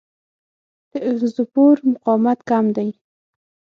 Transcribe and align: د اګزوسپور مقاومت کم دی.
د 0.89 0.91
اګزوسپور 1.07 1.75
مقاومت 1.91 2.39
کم 2.49 2.65
دی. 2.75 2.89